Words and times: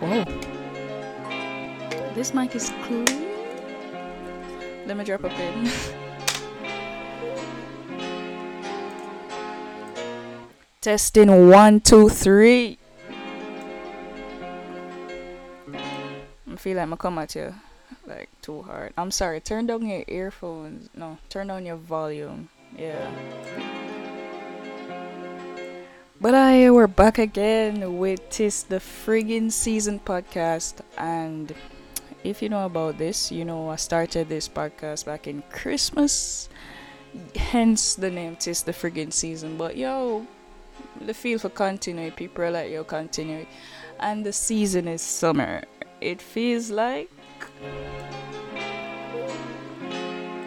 Oh. 0.00 0.24
This 2.14 2.32
mic 2.34 2.54
is 2.54 2.70
clean. 2.84 3.26
Let 4.86 4.96
me 4.96 5.04
drop 5.04 5.24
a 5.24 5.28
pin. 5.28 5.70
Testing 10.80 11.48
one, 11.48 11.80
two, 11.80 12.08
three. 12.08 12.78
I 15.72 16.56
feel 16.56 16.76
like 16.76 16.82
I'm 16.84 16.96
come 16.96 17.18
at 17.18 17.34
you 17.34 17.54
like 18.08 18.28
too 18.42 18.62
hard. 18.62 18.92
I'm 18.96 19.10
sorry. 19.10 19.40
Turn 19.40 19.66
down 19.66 19.86
your 19.86 20.04
earphones. 20.08 20.88
No, 20.94 21.18
turn 21.28 21.48
down 21.48 21.66
your 21.66 21.76
volume. 21.76 22.48
Yeah. 22.76 23.10
But 26.20 26.34
I 26.34 26.68
we're 26.70 26.88
back 26.88 27.18
again 27.18 27.96
with 27.96 28.36
this 28.36 28.64
the 28.64 28.80
friggin' 28.80 29.52
season 29.52 30.00
podcast 30.00 30.80
and 30.96 31.54
if 32.24 32.42
you 32.42 32.48
know 32.48 32.66
about 32.66 32.98
this, 32.98 33.30
you 33.30 33.44
know 33.44 33.70
I 33.70 33.76
started 33.76 34.28
this 34.28 34.48
podcast 34.48 35.04
back 35.04 35.28
in 35.28 35.44
Christmas. 35.52 36.48
Hence 37.36 37.94
the 37.94 38.10
name 38.10 38.34
Tis 38.34 38.64
the 38.64 38.72
friggin' 38.72 39.12
season. 39.12 39.56
But 39.56 39.76
yo, 39.76 40.26
the 41.00 41.14
feel 41.14 41.38
for 41.38 41.50
continue. 41.50 42.10
People 42.10 42.46
are 42.46 42.50
like 42.50 42.72
yo 42.72 42.82
continue. 42.82 43.46
And 44.00 44.26
the 44.26 44.32
season 44.32 44.88
is 44.88 45.02
summer. 45.02 45.62
It 46.00 46.20
feels 46.20 46.68
like 46.68 47.10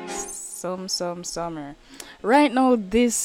some 0.10 0.90
some 0.90 1.24
summer. 1.24 1.78
Right 2.22 2.54
now 2.54 2.76
this 2.76 3.16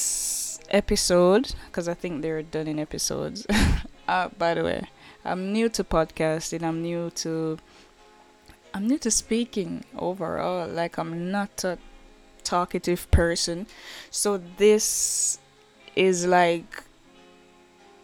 episode 0.70 1.54
because 1.66 1.88
I 1.88 1.94
think 1.94 2.22
they're 2.22 2.42
done 2.42 2.66
in 2.66 2.78
episodes. 2.78 3.46
uh, 4.08 4.28
by 4.38 4.54
the 4.54 4.64
way, 4.64 4.88
I'm 5.24 5.52
new 5.52 5.68
to 5.70 5.84
podcasting. 5.84 6.62
I'm 6.62 6.82
new 6.82 7.10
to 7.22 7.58
I'm 8.74 8.86
new 8.86 8.98
to 8.98 9.10
speaking 9.10 9.84
overall. 9.96 10.68
Like 10.68 10.98
I'm 10.98 11.30
not 11.30 11.64
a 11.64 11.78
talkative 12.44 13.10
person, 13.10 13.66
so 14.10 14.38
this 14.56 15.38
is 15.94 16.26
like 16.26 16.84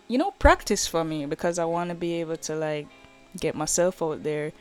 you 0.09 0.19
know 0.19 0.31
practice 0.33 0.87
for 0.87 1.05
me 1.05 1.27
because 1.27 1.59
I 1.59 1.65
want 1.65 1.91
to 1.91 1.95
be 1.95 2.15
able 2.21 2.37
to 2.39 2.55
like 2.55 2.89
get 3.39 3.55
myself 3.55 4.03
out 4.03 4.23
there 4.23 4.53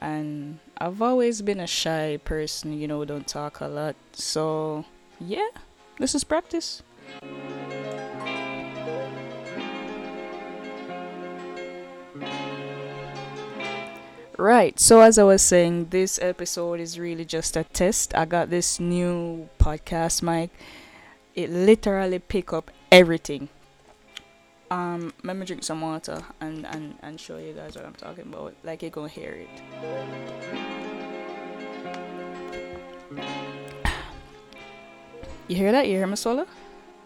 and 0.00 0.58
I've 0.78 1.02
always 1.02 1.42
been 1.42 1.60
a 1.60 1.66
shy 1.66 2.18
person, 2.24 2.78
you 2.78 2.88
know, 2.88 3.04
don't 3.04 3.26
talk 3.26 3.60
a 3.60 3.66
lot. 3.66 3.96
So, 4.12 4.86
yeah, 5.20 5.48
this 5.98 6.14
is 6.14 6.24
practice. 6.24 6.82
Right, 14.40 14.80
so 14.80 15.02
as 15.02 15.18
I 15.18 15.24
was 15.24 15.42
saying, 15.42 15.88
this 15.90 16.18
episode 16.22 16.80
is 16.80 16.98
really 16.98 17.26
just 17.26 17.58
a 17.58 17.64
test. 17.64 18.14
I 18.14 18.24
got 18.24 18.48
this 18.48 18.80
new 18.80 19.50
podcast 19.58 20.22
mic. 20.22 20.48
It 21.34 21.50
literally 21.50 22.20
pick 22.20 22.54
up 22.54 22.70
everything. 22.90 23.50
Um, 24.70 25.12
let 25.24 25.36
me 25.36 25.44
drink 25.44 25.62
some 25.62 25.82
water 25.82 26.22
and, 26.40 26.64
and, 26.64 26.96
and 27.02 27.20
show 27.20 27.36
you 27.36 27.52
guys 27.52 27.76
what 27.76 27.84
I'm 27.84 27.92
talking 27.92 28.28
about. 28.32 28.54
Like 28.64 28.80
you're 28.80 28.90
gonna 28.90 29.08
hear 29.08 29.32
it. 29.32 29.48
You 35.48 35.56
hear 35.56 35.72
that? 35.72 35.86
You 35.86 35.96
hear 35.96 36.06
my 36.06 36.14
solo? 36.14 36.46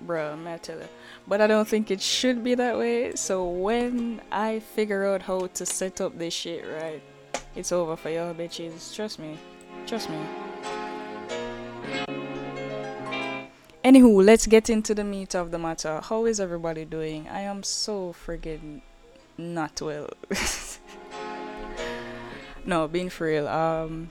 Bro, 0.00 0.33
I'm 0.33 0.47
you. 0.47 0.89
But 1.27 1.41
I 1.41 1.47
don't 1.47 1.67
think 1.67 1.91
it 1.91 2.00
should 2.00 2.45
be 2.45 2.55
that 2.55 2.77
way. 2.77 3.14
So 3.14 3.48
when 3.48 4.20
I 4.31 4.61
figure 4.61 5.06
out 5.06 5.23
how 5.23 5.47
to 5.47 5.67
set 5.67 6.01
up 6.01 6.19
this 6.19 6.34
shit 6.34 6.64
right, 6.67 7.03
it's 7.56 7.73
over 7.73 7.97
for 7.97 8.11
y'all 8.11 8.35
bitches. 8.35 8.95
Trust 8.95 9.18
me. 9.18 9.39
Trust 9.86 10.11
me. 10.11 10.18
Anywho, 13.85 14.24
let's 14.24 14.46
get 14.46 14.70
into 14.70 14.95
the 14.95 15.05
meat 15.05 15.35
of 15.35 15.51
the 15.51 15.58
matter. 15.58 16.01
How 16.02 16.24
is 16.24 16.41
everybody 16.41 16.86
doing? 16.86 17.29
I 17.29 17.41
am 17.41 17.63
so 17.63 18.14
friggin' 18.14 18.80
not 19.36 19.79
well. 19.83 20.08
no, 22.64 22.89
being 22.89 23.11
for 23.11 23.27
real. 23.27 23.47
Um, 23.47 24.11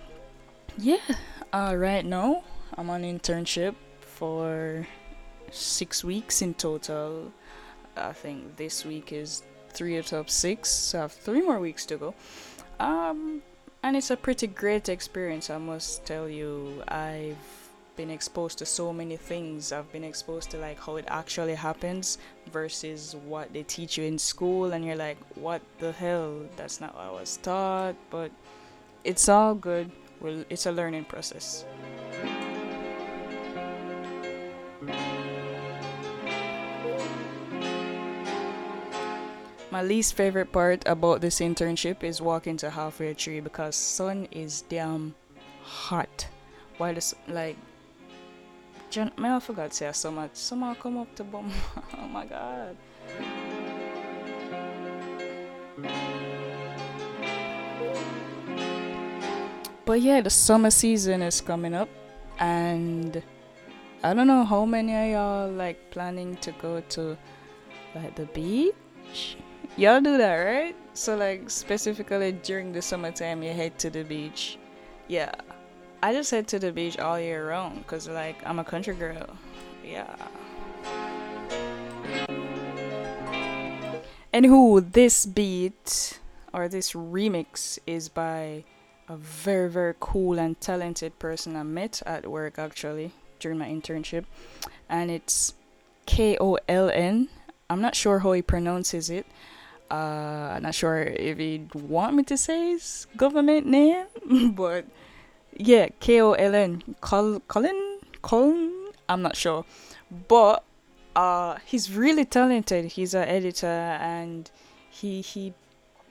yeah. 0.78 1.00
Uh, 1.52 1.74
right 1.76 2.06
now, 2.06 2.44
I'm 2.78 2.90
on 2.90 3.02
internship 3.02 3.76
for 4.00 4.88
six 5.54 6.04
weeks 6.04 6.42
in 6.42 6.54
total. 6.54 7.32
I 7.96 8.14
think 8.14 8.58
this 8.58 8.86
week 8.86 9.14
is 9.14 9.44
three 9.70 9.98
out 9.98 10.14
of 10.14 10.30
six. 10.30 10.70
So 10.70 11.00
I 11.00 11.02
have 11.02 11.12
three 11.12 11.42
more 11.42 11.60
weeks 11.60 11.86
to 11.88 11.98
go. 11.98 12.16
Um, 12.80 13.42
and 13.84 13.96
it's 13.96 14.12
a 14.12 14.18
pretty 14.18 14.48
great 14.48 14.90
experience, 14.90 15.50
I 15.50 15.58
must 15.58 16.06
tell 16.06 16.28
you. 16.28 16.84
I've 16.88 17.38
been 17.96 18.10
exposed 18.10 18.58
to 18.60 18.66
so 18.66 18.92
many 18.92 19.18
things. 19.18 19.72
I've 19.72 19.92
been 19.92 20.04
exposed 20.04 20.50
to 20.52 20.58
like 20.58 20.80
how 20.80 20.96
it 20.96 21.06
actually 21.08 21.54
happens 21.54 22.18
versus 22.52 23.16
what 23.26 23.54
they 23.54 23.64
teach 23.64 23.98
you 23.98 24.06
in 24.06 24.18
school, 24.18 24.74
and 24.74 24.84
you're 24.84 24.96
like, 24.96 25.18
what 25.36 25.62
the 25.80 25.92
hell? 25.92 26.42
That's 26.56 26.82
not 26.82 26.96
what 26.96 27.04
I 27.04 27.12
was 27.12 27.38
taught. 27.38 27.96
But 28.10 28.32
it's 29.04 29.30
all 29.30 29.54
good. 29.54 29.92
Well, 30.22 30.44
it's 30.50 30.66
a 30.66 30.72
learning 30.72 31.06
process. 31.06 31.66
My 39.74 39.82
least 39.82 40.14
favorite 40.14 40.52
part 40.52 40.84
about 40.86 41.20
this 41.22 41.40
internship 41.40 42.04
is 42.04 42.22
walking 42.22 42.58
to 42.58 42.70
halfway 42.70 43.16
tree 43.16 43.40
because 43.40 43.76
sun 43.76 44.28
is 44.30 44.62
damn 44.70 45.16
hot. 45.64 46.28
While 46.78 46.96
it's 46.96 47.16
like 47.28 47.58
Jan- 48.92 49.12
may 49.18 49.32
I 49.32 49.40
forgot 49.40 49.72
to 49.72 49.76
say 49.76 49.92
so 49.92 50.12
much. 50.12 50.30
Someone 50.36 50.76
come 50.76 51.00
up 51.00 51.16
to 51.16 51.24
bomb. 51.24 51.52
oh 51.98 52.08
my 52.08 52.24
god. 52.24 52.78
But 59.86 60.02
yeah, 60.02 60.22
the 60.22 60.30
summer 60.30 60.70
season 60.70 61.24
is 61.24 61.42
coming 61.42 61.74
up, 61.74 61.90
and 62.38 63.24
I 64.04 64.14
don't 64.14 64.28
know 64.28 64.44
how 64.44 64.66
many 64.66 64.94
of 64.94 65.10
y'all 65.10 65.50
like 65.52 65.90
planning 65.90 66.36
to 66.46 66.52
go 66.62 66.82
to 66.90 67.18
like 67.96 68.14
the 68.14 68.28
beach. 68.28 69.38
Y'all 69.76 70.02
do 70.02 70.18
that, 70.18 70.36
right? 70.38 70.76
So 70.94 71.16
like 71.16 71.50
specifically 71.50 72.32
during 72.32 72.72
the 72.72 72.82
summertime, 72.82 73.42
you 73.42 73.54
head 73.54 73.80
to 73.80 73.90
the 73.90 74.04
beach. 74.04 74.58
Yeah, 75.08 75.32
I 76.04 76.12
just 76.12 76.32
head 76.32 76.50
to 76.50 76.60
the 76.60 76.72
beach 76.72 77.00
all 77.00 77.18
year 77.18 77.48
round 77.48 77.78
because, 77.78 78.10
like, 78.10 78.36
I'm 78.46 78.60
a 78.60 78.64
country 78.66 78.94
girl. 78.94 79.26
Yeah. 79.86 80.14
Anywho, 84.34 84.92
this 84.92 85.26
beat 85.26 86.20
or 86.54 86.68
this 86.68 86.92
remix 86.92 87.80
is 87.88 88.10
by 88.10 88.66
a 89.08 89.16
very, 89.16 89.70
very 89.70 89.96
cool 90.02 90.40
and 90.40 90.60
talented 90.60 91.18
person 91.20 91.56
I 91.56 91.64
met 91.64 92.02
at 92.06 92.30
work 92.30 92.60
actually 92.60 93.12
during 93.40 93.58
my 93.58 93.68
internship. 93.68 94.26
And 94.90 95.10
it's 95.10 95.54
K 96.06 96.38
O 96.40 96.58
L 96.68 96.90
N. 96.90 97.30
I'm 97.70 97.80
not 97.80 97.96
sure 97.96 98.20
how 98.20 98.34
he 98.34 98.42
pronounces 98.42 99.10
it. 99.10 99.26
Uh, 99.92 100.54
I'm 100.56 100.64
not 100.64 100.76
sure 100.76 101.04
if 101.04 101.38
he'd 101.38 101.74
want 101.76 102.16
me 102.16 102.24
to 102.24 102.38
say 102.38 102.72
his 102.72 103.08
government 103.16 103.68
name, 103.68 104.06
but 104.56 104.86
yeah, 105.56 105.90
K 106.00 106.22
O 106.22 106.34
L 106.34 106.56
N, 106.56 106.84
Colin, 107.02 107.42
Colin, 108.22 108.92
I'm 109.08 109.22
not 109.22 109.36
sure, 109.36 109.66
but 110.28 110.64
uh, 111.16 111.58
he's 111.66 111.92
really 111.92 112.26
talented. 112.26 112.86
He's 112.86 113.14
an 113.14 113.28
editor 113.28 113.68
and 113.68 114.50
he 114.90 115.22
he 115.22 115.54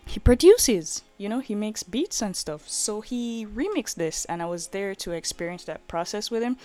he 0.07 0.19
produces. 0.21 1.03
You 1.19 1.29
know, 1.29 1.41
he 1.41 1.55
makes 1.55 1.83
beats 1.83 2.23
and 2.23 2.37
stuff. 2.37 2.69
So 2.69 3.01
he 3.01 3.47
remixed 3.47 3.95
this, 3.95 4.25
and 4.27 4.43
I 4.43 4.47
was 4.47 4.69
there 4.69 4.95
to 4.97 5.13
experience 5.13 5.65
that 5.65 5.87
process 5.89 6.31
with 6.31 6.43
him. 6.43 6.57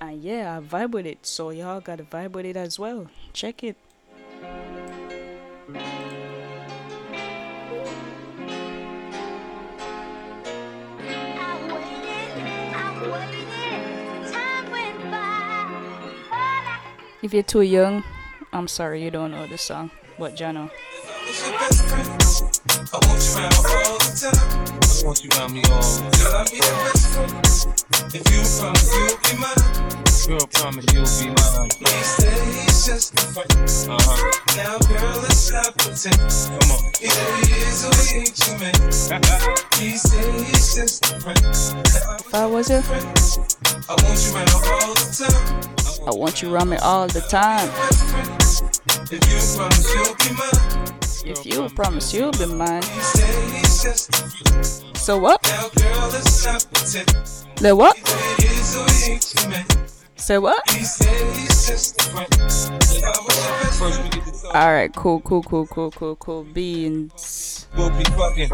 And 0.00 0.22
yeah, 0.22 0.56
I 0.56 0.60
vibe 0.60 0.92
with 0.92 1.06
it. 1.06 1.26
So 1.26 1.50
y'all 1.50 1.80
gotta 1.80 2.04
vibe 2.04 2.32
with 2.32 2.46
it 2.46 2.56
as 2.56 2.78
well. 2.78 3.08
Check 3.32 3.64
it. 3.64 3.76
If 17.20 17.34
you're 17.34 17.42
too 17.42 17.62
young, 17.62 18.04
I'm 18.52 18.68
sorry 18.68 19.02
you 19.02 19.10
don't 19.10 19.32
know 19.32 19.46
the 19.46 19.58
song, 19.58 19.90
but 20.18 20.36
Jano. 20.36 20.70
I 22.28 23.00
want 23.08 23.24
you 23.24 23.40
around 23.40 23.56
all 23.56 23.96
the 24.04 24.12
time. 24.20 24.36
I 24.68 25.00
want 25.06 25.24
you 25.24 25.30
around 25.32 25.52
me 25.54 25.62
all 25.72 25.80
the 25.80 26.12
time. 26.12 26.44
If 28.12 28.24
you 28.28 28.44
promise 28.60 28.92
you'll 28.92 29.16
be 29.24 29.32
mine. 29.40 29.64
Girl, 30.28 30.46
promise 30.52 30.84
you'll 30.92 31.08
be 31.08 31.32
mine. 31.32 31.70
Please 31.80 32.04
stay 32.04 32.36
he's 32.52 32.84
just. 32.84 33.16
Uh-huh. 33.88 34.32
Now, 34.58 34.76
girl, 34.92 35.24
he 37.00 37.54
is 37.64 37.80
he 38.12 38.28
he 39.78 39.96
say 39.96 40.30
he's 40.44 40.74
just 40.74 41.02
I 42.34 42.44
your 42.68 42.82
friend, 42.82 43.06
I 43.88 43.96
want 44.04 44.20
you 44.20 44.34
around 44.36 44.52
all 44.52 44.92
the 44.92 45.08
time. 45.16 46.06
I 46.06 46.10
want 46.14 46.42
me 46.68 46.76
all 46.76 47.06
the 47.06 47.22
time. 47.22 47.70
If 49.10 49.24
you 49.24 49.56
promise 49.56 49.94
you'll 49.94 50.14
be 50.14 50.36
mine. 50.36 50.97
If 51.24 51.44
you 51.44 51.68
promise 51.70 52.14
you'll 52.14 52.32
be 52.32 52.46
mine. 52.46 52.82
He 52.82 53.00
say 53.00 53.58
he's 53.58 53.82
just 53.82 54.12
the 54.12 54.18
front. 54.50 54.96
So 54.96 55.18
what? 55.18 55.42
Now, 55.44 55.68
girl, 55.70 56.08
let's 56.12 56.32
stop 56.32 56.62
pretending. 56.72 57.14
The 57.56 57.74
what? 57.74 57.96
Either 60.18 60.26
he 60.26 60.26
is 60.26 60.26
or 60.26 60.26
he 60.26 60.26
ain't 60.26 60.26
your 60.26 60.26
man. 60.26 60.26
Say 60.26 60.38
what? 60.38 60.70
He 60.70 60.84
say 60.84 61.32
he's 61.32 61.68
just 61.68 61.96
the 61.96 62.02
front. 62.04 62.34
If 62.34 63.04
I 63.04 63.10
was 63.22 63.38
your 63.38 63.52
best 63.60 63.78
First 63.78 63.94
friend. 63.96 64.04
we 64.04 64.10
get 64.10 64.24
the 64.26 64.32
talk, 64.32 64.54
Alright, 64.54 64.94
cool, 64.94 65.20
cool, 65.20 65.42
cool, 65.42 65.66
cool, 65.66 65.90
cool, 65.92 66.16
cool. 66.16 66.44
Beans. 66.44 67.68
we'll 67.76 67.90
be 67.90 68.04
fucking. 68.04 68.50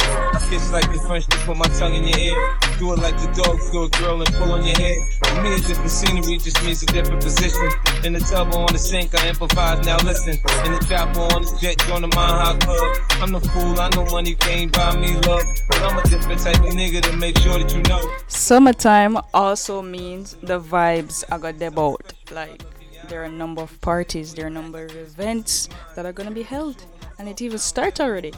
Kiss 0.51 0.71
like 0.73 0.93
the 0.93 1.03
French 1.07 1.27
to 1.27 1.37
put 1.39 1.57
my 1.57 1.67
tongue 1.79 1.95
in 1.95 2.05
your 2.07 2.19
ear. 2.19 2.59
Do 2.79 2.93
it 2.93 2.99
like 2.99 3.17
the 3.17 3.29
dog 3.33 3.59
to 3.73 3.83
a 3.85 3.89
girl 4.01 4.21
and 4.21 4.35
pull 4.35 4.53
on 4.53 4.65
your 4.65 4.77
head. 4.77 4.97
For 5.25 5.43
me, 5.43 5.55
a 5.55 5.61
different 5.61 5.91
scenery 5.91 6.39
just 6.39 6.63
means 6.65 6.83
a 6.83 6.87
different 6.87 7.23
position. 7.23 7.69
In 8.05 8.13
the 8.13 8.21
tub 8.21 8.53
or 8.55 8.61
on 8.61 8.73
the 8.73 8.79
sink, 8.79 9.15
I 9.15 9.29
improvise. 9.29 9.87
Now 9.87 9.97
listen. 9.99 10.35
In 10.67 10.73
the 10.73 10.85
chopper 10.89 11.21
on 11.35 11.43
the 11.43 11.59
jet, 11.61 11.79
join 11.87 12.03
the 12.03 12.11
High 12.15 12.59
Club. 12.59 12.97
I'm 13.23 13.33
the 13.33 13.41
fool, 13.41 13.81
I 13.81 13.89
know 13.91 14.05
money 14.13 14.35
can't 14.35 14.73
buy 14.73 14.97
me 14.97 15.15
love. 15.27 15.45
But 15.69 15.83
I'm 15.83 15.99
a 15.99 16.03
different 16.09 16.41
type 16.41 16.57
of 16.57 16.75
nigga 16.75 17.03
to 17.03 17.17
make 17.17 17.39
sure 17.39 17.59
that 17.59 17.75
you 17.75 17.83
know. 17.83 18.01
Summertime 18.29 19.19
also 19.33 19.81
means 19.83 20.37
the 20.43 20.61
vibes 20.61 21.25
are 21.31 21.39
got 21.59 21.67
about. 21.67 22.13
Like 22.31 22.63
there 23.09 23.23
are 23.23 23.25
a 23.25 23.33
number 23.33 23.63
of 23.63 23.81
parties, 23.81 24.35
there 24.35 24.45
are 24.45 24.49
a 24.49 24.51
number 24.51 24.85
of 24.85 24.97
events 24.97 25.69
that 25.95 26.07
are 26.07 26.13
gonna 26.13 26.31
be 26.31 26.43
held, 26.43 26.85
and 27.19 27.29
it 27.29 27.41
even 27.43 27.59
start 27.59 28.01
already. 28.01 28.33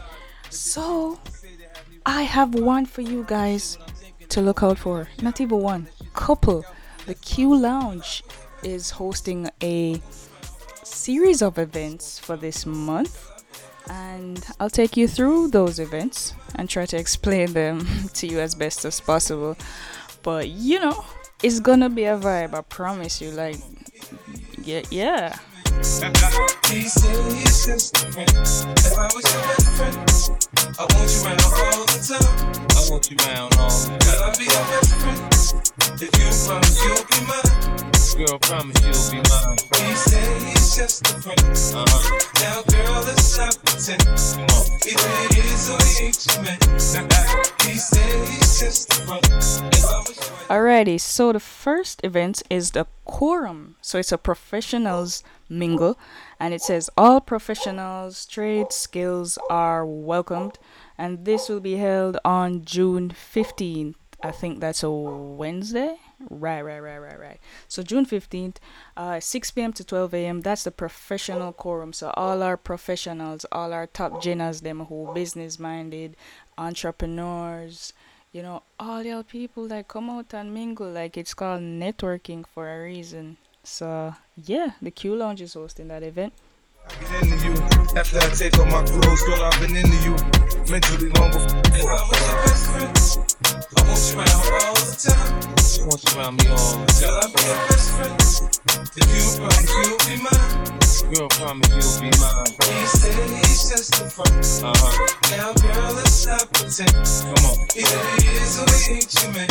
So 0.50 1.18
I 2.04 2.22
have 2.22 2.54
one 2.54 2.86
for 2.86 3.02
you 3.02 3.24
guys 3.26 3.78
to 4.28 4.40
look 4.40 4.62
out 4.62 4.78
for. 4.78 5.08
Not 5.22 5.40
even 5.40 5.60
one, 5.60 5.88
couple. 6.14 6.64
The 7.06 7.14
Q 7.14 7.56
Lounge 7.56 8.22
is 8.62 8.90
hosting 8.90 9.48
a 9.62 10.00
series 10.82 11.42
of 11.42 11.58
events 11.58 12.18
for 12.18 12.36
this 12.36 12.66
month. 12.66 13.32
And 13.88 14.44
I'll 14.58 14.70
take 14.70 14.96
you 14.96 15.06
through 15.06 15.48
those 15.48 15.78
events 15.78 16.34
and 16.56 16.68
try 16.68 16.86
to 16.86 16.96
explain 16.96 17.52
them 17.52 17.86
to 18.14 18.26
you 18.26 18.40
as 18.40 18.54
best 18.54 18.84
as 18.84 19.00
possible. 19.00 19.56
But 20.22 20.48
you 20.48 20.80
know, 20.80 21.04
it's 21.42 21.60
gonna 21.60 21.90
be 21.90 22.04
a 22.04 22.16
vibe, 22.16 22.54
I 22.54 22.62
promise 22.62 23.20
you. 23.20 23.30
Like, 23.30 23.56
yeah, 24.62 24.82
yeah. 24.90 25.38
He 30.66 30.74
say 30.74 30.74
he's 30.74 30.74
just 30.74 30.74
the 30.74 30.74
friend. 30.74 30.74
If 30.74 30.80
I 30.80 30.86
was 30.86 31.06
your 31.06 31.06
best 31.06 31.06
friend, 31.06 31.06
I 31.06 31.06
want 31.06 31.10
you 31.10 31.22
around 31.26 31.54
all 31.66 31.86
the 31.86 31.98
time. 32.02 32.56
I 32.70 32.90
want 32.90 33.10
you 33.10 33.16
round 33.22 33.54
all. 33.56 33.78
Girl, 34.02 34.20
I'll 34.22 34.34
be 34.36 34.44
your 34.44 34.66
best 34.66 34.90
friend. 34.96 35.20
If 36.02 36.12
you 36.18 36.28
promise 36.46 36.76
you'll 36.84 37.06
be 37.06 37.18
mine. 37.26 37.50
Girl, 38.16 38.38
promise 38.40 38.80
you'll 38.80 39.10
be 39.12 39.20
mine. 39.28 39.58
He 39.76 39.94
say 39.94 40.26
he's 40.48 40.74
just 40.74 41.04
the 41.04 41.12
friend. 41.20 41.40
Uh-huh. 41.40 42.18
Now, 42.40 42.62
girl, 42.66 42.98
let's 43.04 43.24
stop 43.24 43.54
pretending. 43.64 44.06
Come 44.06 44.48
on. 44.56 44.64
Either 44.86 45.12
he 45.34 45.40
is 45.40 45.68
or 45.70 45.78
he 45.84 46.06
ain't 46.06 46.20
your 46.26 46.40
man. 46.42 46.58
He 47.62 47.76
say 47.76 48.10
he's 48.26 48.58
just 48.60 48.88
the 48.88 48.94
friend. 49.06 49.24
If 49.72 49.84
I 49.84 49.98
was 50.00 50.16
your 50.16 50.36
Alrighty, 50.48 50.98
so 51.00 51.32
the 51.32 51.40
first 51.40 52.00
event 52.04 52.42
is 52.48 52.70
the 52.70 52.86
quorum. 53.04 53.76
So 53.82 53.98
it's 53.98 54.12
a 54.12 54.18
professionals 54.18 55.22
mingle, 55.48 55.98
and 56.38 56.52
it 56.52 56.62
says 56.62 56.90
all 56.96 57.20
professionals, 57.20 58.26
trade 58.26 58.72
skills 58.72 59.38
are 59.48 59.86
welcomed, 59.86 60.58
and 60.98 61.24
this 61.24 61.48
will 61.48 61.60
be 61.60 61.76
held 61.76 62.18
on 62.24 62.64
June 62.64 63.10
15th. 63.10 63.94
I 64.22 64.30
think 64.30 64.60
that's 64.60 64.82
a 64.82 64.90
Wednesday. 64.90 65.96
Right, 66.30 66.62
right, 66.62 66.80
right, 66.80 66.98
right, 66.98 67.20
right. 67.20 67.40
So 67.68 67.82
June 67.82 68.06
15th, 68.06 68.56
uh, 68.96 69.20
6 69.20 69.50
p.m. 69.50 69.72
to 69.74 69.84
12 69.84 70.14
a.m. 70.14 70.40
That's 70.40 70.64
the 70.64 70.70
professional 70.70 71.52
quorum. 71.52 71.92
So 71.92 72.10
all 72.14 72.42
our 72.42 72.56
professionals, 72.56 73.44
all 73.52 73.72
our 73.72 73.86
top 73.86 74.22
geners, 74.22 74.62
them 74.62 74.86
who 74.86 75.12
business 75.14 75.58
minded, 75.58 76.16
entrepreneurs, 76.56 77.92
you 78.32 78.42
know, 78.42 78.62
all 78.80 79.02
your 79.02 79.22
people 79.22 79.68
that 79.68 79.88
come 79.88 80.10
out 80.10 80.32
and 80.34 80.52
mingle, 80.52 80.90
like 80.90 81.16
it's 81.16 81.34
called 81.34 81.62
networking 81.62 82.46
for 82.46 82.68
a 82.68 82.82
reason. 82.82 83.36
So 83.62 84.14
yeah, 84.44 84.72
the 84.82 84.90
Q 84.90 85.16
Lounge 85.16 85.40
is 85.40 85.54
hosting 85.54 85.88
that 85.88 86.02
event. 86.02 86.32
get 87.00 87.22
into 87.22 87.46
you. 87.46 87.54
After 87.96 88.18
I 88.18 88.28
take 88.30 88.58
off 88.58 88.66
my 88.70 88.84
clothes, 88.84 89.22
girl, 89.24 89.42
I've 89.42 89.60
been 89.60 89.76
into 89.76 89.96
you. 90.04 90.12
Mentally 90.70 91.08
long 91.16 91.30
before. 91.32 91.62
If 91.72 91.84
I 91.84 92.02
was 92.04 92.20
your 92.20 92.36
best 92.44 92.64
friend, 92.70 92.92
I 93.76 93.82
want 93.88 94.02
you 94.04 94.18
around 94.18 94.44
all 94.60 94.76
the 94.76 94.96
time. 95.00 95.56
I 95.56 95.88
want 95.88 96.02
you 96.04 96.10
around 96.18 96.34
me 96.36 96.46
all 96.52 96.72
the 96.76 96.92
Girl, 97.00 97.16
I'll 97.16 97.32
be 97.32 97.40
your 97.46 97.60
best 97.70 97.88
friend. 97.96 98.16
If 98.96 99.08
you 99.08 99.24
promise 99.40 99.72
you'll 99.72 100.00
be 100.04 100.16
mine. 100.20 100.76
Girl, 101.14 101.28
promise 101.28 101.70
you'll 101.72 102.00
be 102.02 102.10
mine. 102.20 102.50
He 102.60 102.86
say 102.86 103.14
he's 103.40 103.70
just 103.70 103.90
the 103.96 104.10
front. 104.10 104.36
Uh-huh. 104.36 104.92
Now, 105.32 105.54
girl, 105.54 105.94
let's 105.94 106.12
stop 106.12 106.52
pretending. 106.52 106.92
Come 106.94 107.44
on. 107.46 107.56
Either 107.72 108.02
he 108.20 108.26
is 108.36 108.58
or 108.60 108.68
he 108.84 109.00
ain't 109.00 109.14
your 109.16 109.32
man. 109.32 109.48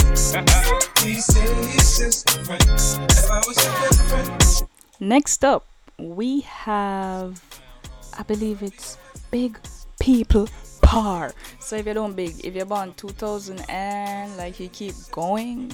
He 1.01 1.21
say 1.21 1.47
he's 1.73 1.97
just 1.97 2.27
the 2.27 2.43
friend. 2.45 2.61
If 3.09 3.31
I 3.31 3.39
was 3.47 3.57
your 3.57 3.73
best 3.81 4.01
friend, 4.09 4.69
Next 4.99 5.43
up, 5.43 5.65
we 5.97 6.41
have, 6.41 7.41
I 8.17 8.23
believe 8.23 8.63
it's 8.63 8.97
Big 9.29 9.57
People 9.99 10.47
Par. 10.81 11.33
So 11.59 11.75
if 11.75 11.85
you 11.85 11.93
don't 11.93 12.15
big, 12.15 12.45
if 12.45 12.55
you're 12.55 12.65
born 12.65 12.93
2000 12.93 13.59
and 13.69 14.37
like 14.37 14.59
you 14.59 14.69
keep 14.69 14.95
going, 15.11 15.69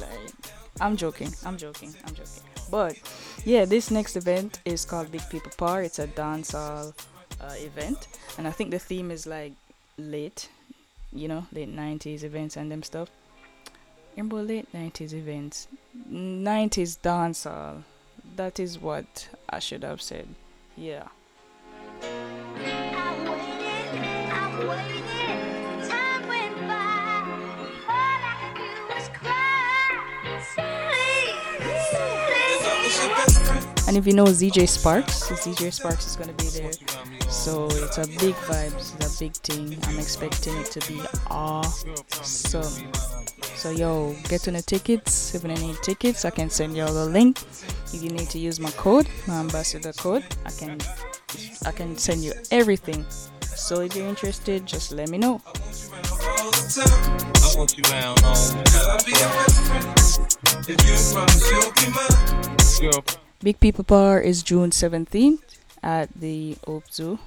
like 0.00 0.32
I'm 0.80 0.96
joking, 0.96 1.32
I'm 1.44 1.56
joking, 1.56 1.94
I'm 2.06 2.14
joking. 2.14 2.42
But 2.70 2.96
yeah, 3.44 3.64
this 3.64 3.90
next 3.90 4.16
event 4.16 4.60
is 4.64 4.84
called 4.84 5.10
Big 5.10 5.28
People 5.30 5.50
Par. 5.56 5.82
It's 5.82 5.98
a 5.98 6.06
dancehall 6.06 6.94
uh, 7.40 7.54
event, 7.56 8.06
and 8.38 8.46
I 8.46 8.52
think 8.52 8.70
the 8.70 8.78
theme 8.78 9.10
is 9.10 9.26
like 9.26 9.52
late, 9.98 10.48
you 11.12 11.26
know, 11.26 11.44
late 11.52 11.74
90s 11.74 12.22
events 12.22 12.56
and 12.56 12.70
them 12.70 12.84
stuff. 12.84 13.10
Remember 14.16 14.42
late 14.42 14.72
90s 14.72 15.12
events, 15.12 15.66
90s 16.08 16.98
dancehall. 17.00 17.82
That 18.40 18.58
is 18.58 18.78
what 18.78 19.28
I 19.50 19.58
should 19.58 19.84
have 19.84 20.00
said. 20.00 20.26
Yeah. 20.74 21.08
I 22.02 22.06
waited, 23.28 24.00
I 24.32 24.48
waited, 24.66 25.04
time 25.86 26.26
went 26.26 26.56
by. 26.66 27.20
All 27.84 28.22
I 28.24 28.40
could 28.40 28.56
do 28.56 28.70
was 28.88 29.08
cry. 29.12 29.92
Silly, 30.54 31.36
if 31.68 31.92
I 32.64 32.80
was 32.82 32.94
silly. 32.94 33.08
your 33.08 33.14
best 33.14 33.36
friend, 33.42 33.88
And 33.88 33.98
if 33.98 34.06
you 34.06 34.14
know 34.14 34.24
ZJ 34.24 34.66
Sparks, 34.70 35.24
ZJ 35.24 35.70
Sparks 35.74 36.06
is 36.06 36.16
gonna 36.16 36.32
be 36.32 36.48
there. 36.48 36.72
So 37.28 37.66
it's 37.66 37.98
a 37.98 38.06
big 38.06 38.34
vibe, 38.48 38.72
it's 38.74 38.94
a 39.16 39.22
big 39.22 39.34
thing. 39.34 39.76
I'm 39.82 39.98
expecting 39.98 40.56
it 40.56 40.70
to 40.70 40.80
be 40.90 41.02
awesome. 41.30 42.90
So 43.60 43.68
yo, 43.68 44.16
get 44.30 44.48
on 44.48 44.54
the 44.54 44.62
tickets. 44.62 45.34
If 45.34 45.42
you 45.42 45.48
need 45.50 45.76
tickets, 45.82 46.24
I 46.24 46.30
can 46.30 46.48
send 46.48 46.74
y'all 46.74 46.94
the 46.94 47.04
link. 47.04 47.42
If 47.92 48.02
you 48.02 48.08
need 48.08 48.30
to 48.30 48.38
use 48.38 48.58
my 48.58 48.70
code, 48.70 49.06
my 49.26 49.34
ambassador 49.34 49.92
code, 49.92 50.24
I 50.46 50.50
can 50.50 50.78
I 51.66 51.70
can 51.70 51.94
send 51.98 52.24
you 52.24 52.32
everything. 52.50 53.04
So 53.42 53.82
if 53.82 53.94
you're 53.94 54.08
interested, 54.08 54.64
just 54.64 54.92
let 54.92 55.10
me 55.10 55.18
know. 55.18 55.42
all 55.44 56.50
the 56.50 56.72
time. 56.72 57.20
I 57.36 57.58
want 57.58 57.76
you 57.76 57.84
round 57.92 58.24
all. 58.24 58.32
Girl, 58.72 58.88
I'll 58.96 59.04
be 59.04 59.12
your 59.12 59.28
friend. 59.28 59.84
If 60.64 60.80
you 60.80 60.96
promise 61.12 61.44
you'll 61.52 61.76
be 61.76 62.96
mine. 62.96 63.04
Big 63.42 63.60
People 63.60 63.84
Bar 63.84 64.22
is 64.22 64.42
June 64.42 64.70
17th 64.70 65.58
at 65.82 66.08
the 66.18 66.56
Zoo. 66.90 67.18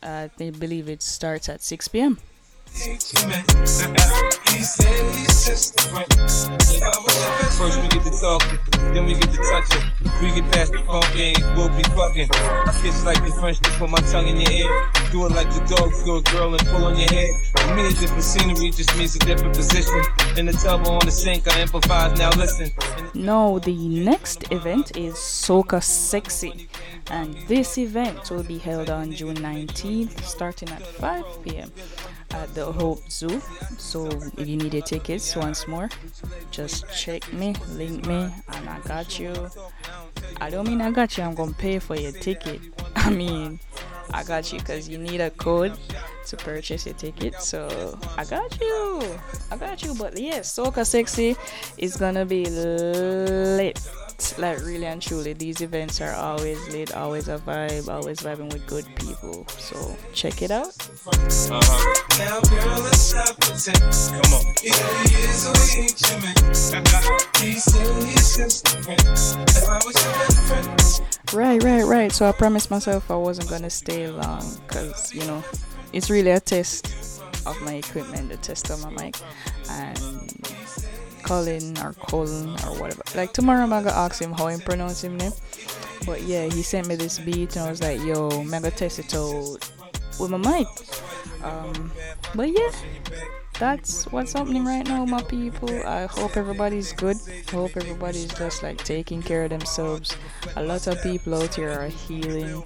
I 0.00 0.30
believe 0.36 0.88
it 0.88 1.02
starts 1.02 1.48
at 1.48 1.60
6 1.60 1.88
p.m. 1.88 2.18
Ain't 2.80 3.12
your 3.12 3.28
man. 3.28 3.44
He 4.48 4.62
say 4.64 5.12
he's 5.12 5.44
just 5.46 5.76
the 5.76 5.82
friend. 5.92 6.06
I 6.18 7.52
First 7.58 7.80
we 7.80 7.88
get 7.88 8.02
to 8.04 8.10
talking, 8.18 8.58
then 8.94 9.04
we 9.06 9.14
get 9.14 9.30
to 9.30 9.36
touching. 9.36 9.84
We 10.20 10.34
get 10.34 10.50
past 10.52 10.72
the 10.72 10.80
phone 10.86 11.02
game, 11.14 11.36
we'll 11.54 11.68
be 11.68 11.84
fucking. 11.94 12.28
Kiss 12.82 13.04
like 13.04 13.22
the 13.22 13.30
French 13.38 13.60
to 13.60 13.70
put 13.78 13.90
my 13.90 14.00
tongue 14.10 14.26
in 14.26 14.40
your 14.40 14.50
ear. 14.50 14.90
Do 15.12 15.26
it 15.26 15.32
like 15.32 15.50
the 15.50 15.60
dog 15.68 15.92
to 16.04 16.16
a 16.16 16.22
girl 16.32 16.54
and 16.54 16.66
pull 16.68 16.86
on 16.86 16.98
your 16.98 17.08
head. 17.08 17.30
For 17.56 17.74
me, 17.76 17.86
a 17.86 17.90
different 17.92 18.24
scenery 18.24 18.70
just 18.70 18.96
means 18.96 19.14
a 19.16 19.18
different 19.20 19.54
position. 19.54 20.02
In 20.36 20.46
the 20.46 20.52
tub 20.52 20.86
or 20.86 20.94
on 20.94 21.04
the 21.04 21.10
sink, 21.12 21.46
I 21.46 21.62
improvise. 21.62 22.18
Now 22.18 22.30
listen. 22.30 22.70
No, 23.14 23.58
the 23.58 23.76
next 23.88 24.50
event 24.50 24.96
is 24.96 25.14
Soca 25.14 25.82
Sexy, 25.82 26.68
and 27.10 27.34
this 27.46 27.78
event 27.78 28.30
will 28.30 28.42
be 28.42 28.58
held 28.58 28.90
on 28.90 29.12
June 29.12 29.36
19th, 29.36 30.22
starting 30.24 30.70
at 30.70 30.84
5 30.84 31.44
p.m. 31.44 31.70
at 32.34 32.54
the 32.54 32.70
Hope 32.72 33.08
Zoo. 33.10 33.40
So, 33.78 34.06
if 34.36 34.48
you 34.48 34.56
need 34.56 34.74
your 34.74 34.82
tickets 34.82 35.34
once 35.36 35.66
more, 35.66 35.88
just 36.50 36.84
check 36.94 37.32
me, 37.32 37.54
link 37.70 38.06
me, 38.06 38.32
and 38.48 38.68
I 38.68 38.80
got 38.80 39.18
you. 39.18 39.50
I 40.40 40.50
don't 40.50 40.66
mean 40.66 40.80
I 40.80 40.90
got 40.90 41.16
you. 41.16 41.24
I'm 41.24 41.34
gonna 41.34 41.52
pay 41.52 41.78
for 41.78 41.96
your 41.96 42.12
ticket. 42.12 42.60
I 42.96 43.10
mean, 43.10 43.60
I 44.12 44.24
got 44.24 44.52
you 44.52 44.58
because 44.58 44.88
you 44.88 44.98
need 44.98 45.20
a 45.20 45.30
code 45.30 45.72
to 46.26 46.36
purchase 46.36 46.86
your 46.86 46.94
ticket. 46.94 47.40
So 47.40 47.98
I 48.16 48.24
got 48.24 48.60
you. 48.60 49.02
I 49.50 49.56
got 49.56 49.82
you. 49.82 49.94
But 49.94 50.18
yes, 50.18 50.56
Soca 50.56 50.86
Sexy 50.86 51.36
is 51.78 51.96
gonna 51.96 52.24
be 52.24 52.44
lit. 52.46 53.80
Like 54.38 54.60
really 54.60 54.86
and 54.86 55.02
truly, 55.02 55.32
these 55.32 55.60
events 55.60 56.00
are 56.00 56.14
always 56.14 56.58
lit, 56.72 56.94
always 56.94 57.28
a 57.28 57.38
vibe, 57.38 57.88
always 57.88 58.20
vibing 58.20 58.52
with 58.52 58.66
good 58.66 58.86
people. 58.96 59.46
So 59.48 59.96
check 60.14 60.42
it 60.42 60.50
out. 60.50 60.72
Uh-huh. 61.50 61.94
Right, 71.34 71.62
right, 71.62 71.84
right. 71.84 72.12
So 72.12 72.26
I 72.28 72.32
promised 72.32 72.70
myself 72.70 73.10
I 73.10 73.16
wasn't 73.16 73.48
gonna 73.50 73.70
stay 73.70 74.08
long 74.08 74.44
because 74.66 75.12
you 75.14 75.24
know 75.26 75.42
it's 75.92 76.10
really 76.10 76.30
a 76.30 76.40
test 76.40 76.86
of 77.46 77.60
my 77.62 77.74
equipment, 77.74 78.30
a 78.30 78.36
test 78.36 78.70
of 78.70 78.82
my 78.82 78.90
mic, 78.90 79.16
and 79.70 80.21
Colin 81.24 81.76
or 81.78 81.92
Colin 81.94 82.50
or 82.66 82.80
whatever. 82.80 83.02
Like 83.14 83.32
tomorrow 83.32 83.62
I'm 83.62 83.70
gonna 83.70 83.90
ask 83.90 84.20
him 84.20 84.32
how 84.32 84.48
he 84.48 84.60
pronounce 84.60 85.02
him 85.02 85.16
name. 85.16 85.32
But 86.06 86.22
yeah, 86.22 86.44
he 86.46 86.62
sent 86.62 86.88
me 86.88 86.96
this 86.96 87.18
beat 87.18 87.56
and 87.56 87.66
I 87.66 87.70
was 87.70 87.80
like, 87.80 88.00
yo, 88.02 88.28
I'm 88.28 88.50
gonna 88.50 88.70
test 88.70 88.98
it 88.98 89.14
out 89.14 89.58
with 90.18 90.30
my 90.30 90.38
mic. 90.38 90.66
Um, 91.42 91.90
but 92.34 92.48
yeah, 92.48 92.70
that's 93.58 94.06
what's 94.10 94.32
happening 94.32 94.64
right 94.64 94.86
now, 94.86 95.04
my 95.04 95.22
people. 95.22 95.70
I 95.86 96.06
hope 96.06 96.36
everybody's 96.36 96.92
good. 96.92 97.16
I 97.28 97.50
hope 97.50 97.76
everybody's 97.76 98.32
just 98.34 98.62
like 98.62 98.78
taking 98.78 99.22
care 99.22 99.44
of 99.44 99.50
themselves. 99.50 100.16
A 100.56 100.62
lot 100.62 100.86
of 100.86 101.00
people 101.02 101.34
out 101.34 101.54
here 101.54 101.70
are 101.70 101.88
healing, 101.88 102.64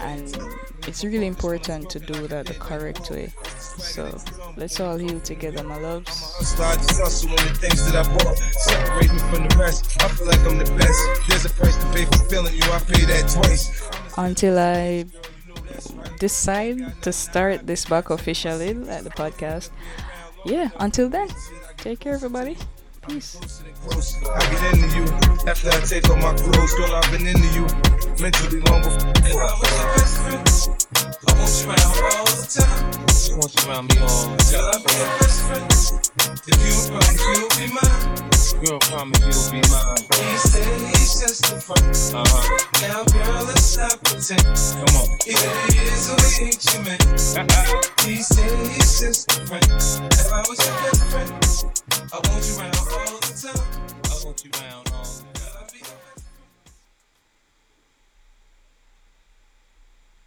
and 0.00 0.36
it's 0.86 1.04
really 1.04 1.26
important 1.26 1.88
to 1.90 2.00
do 2.00 2.26
that 2.28 2.46
the 2.46 2.54
correct 2.54 3.10
way. 3.10 3.32
So 3.78 4.16
let's 4.56 4.80
all 4.80 4.98
heal 4.98 5.20
together, 5.20 5.62
my 5.62 5.78
loves. 5.78 6.12
start 6.46 6.80
to 6.80 6.94
hustle 6.94 7.30
on 7.30 7.36
the 7.36 7.54
things 7.54 7.90
that 7.90 7.96
I 7.96 8.16
bought. 8.16 8.36
Separate 8.36 9.12
me 9.12 9.18
from 9.30 9.48
the 9.48 9.56
rest. 9.56 10.02
I 10.02 10.08
feel 10.08 10.26
like 10.26 10.40
I'm 10.40 10.58
the 10.58 10.70
best. 10.76 11.28
There's 11.28 11.44
a 11.44 11.50
price 11.50 11.76
to 11.76 11.86
pay 11.92 12.04
for 12.04 12.24
feeling 12.28 12.54
you. 12.54 12.62
I 12.64 12.78
pay 12.80 13.04
that 13.06 13.28
twice. 13.28 13.88
Until 14.16 14.58
I 14.58 15.06
decide 16.18 16.78
to 17.02 17.12
start 17.12 17.66
this 17.66 17.84
back 17.84 18.10
officially 18.10 18.70
at 18.88 19.04
the 19.04 19.10
podcast. 19.10 19.70
Yeah, 20.44 20.70
until 20.80 21.08
then, 21.08 21.28
take 21.76 22.00
care, 22.00 22.14
everybody. 22.14 22.56
Peace. 23.08 23.36
Close. 23.84 24.16
I 24.22 24.38
get 24.50 24.74
into 24.74 24.96
you 24.96 25.04
after 25.48 25.70
I 25.70 25.80
take 25.80 26.08
off 26.08 26.22
my 26.22 26.32
clothes. 26.34 26.74
Girl, 26.74 26.94
I've 26.94 27.10
been 27.10 27.26
into 27.26 27.48
you 27.48 27.66
mentally 28.22 28.60
long 28.60 28.82
before. 28.82 29.10
If 29.16 29.34
I 29.34 29.52
was 29.58 29.70
your 29.74 29.88
best 29.96 30.16
friend, 30.22 30.46
I 31.26 31.32
want 31.34 31.50
you 31.58 31.70
around 31.70 31.90
all 32.04 32.24
the 32.26 32.46
time. 32.46 33.08
She 33.08 33.32
wants 33.34 33.54
you 33.56 33.70
around 33.70 33.90
me 33.90 33.98
all 33.98 34.26
the 34.28 34.50
Girl, 34.52 34.70
I'll 34.70 34.78
be 34.78 34.92
your 34.94 35.18
best 35.18 35.38
friend. 35.46 35.66
If 36.46 36.58
you 36.62 36.74
don't 36.94 37.18
you'll 37.38 37.66
be 37.66 37.74
mine. 37.74 38.31
Girl, 38.64 38.78
promise 38.78 39.18
you'll 39.18 39.60
be 39.60 39.68
mine. 39.70 39.96
He 40.30 40.36
said 40.38 40.80
he's 40.86 41.18
just 41.18 41.52
a 41.52 41.58
friend. 41.58 41.82
Uh-huh. 42.14 42.58
Now, 42.82 43.02
girl, 43.10 43.44
let's 43.44 43.62
stop 43.62 43.98
pretend. 44.04 44.38
Come 44.46 45.02
on. 45.02 45.08
He 45.26 45.34
is 45.34 46.06
a 46.06 46.14
weak 46.38 46.62
man. 46.86 46.98
He 48.06 48.22
said 48.22 48.58
he's 48.68 49.00
just 49.00 49.32
a 49.32 49.46
friend. 49.46 49.64
If 49.66 50.32
I 50.32 50.44
was 50.48 50.58
your 50.62 50.76
best 50.78 51.02
friend, 51.10 51.30
I 52.12 52.20
want 52.22 52.46
you 52.46 52.54
around 52.60 52.76
all 52.78 53.18
the 53.18 53.34
time. 53.34 53.66
I 54.04 54.24
want 54.24 54.44
you 54.44 54.50
around 54.54 54.92
all 54.94 55.02
the 55.02 55.40
time. 55.40 56.21